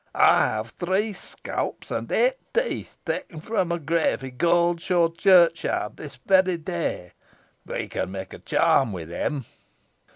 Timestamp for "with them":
8.93-9.45